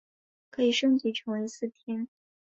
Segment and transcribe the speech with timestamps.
[0.49, 2.07] 可以升级成为四天。